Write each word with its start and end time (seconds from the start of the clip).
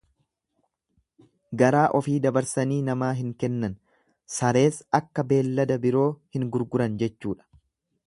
Garaa 1.63 1.83
ofii 1.99 2.15
dabarsanii 2.23 2.79
namaa 2.89 3.11
hin 3.21 3.29
kennan, 3.45 3.77
sarees 4.39 4.83
akka 5.03 5.29
beellada 5.35 5.81
biroo 5.89 6.11
hin 6.39 6.53
gurguran 6.57 7.01
jechuudha. 7.05 7.51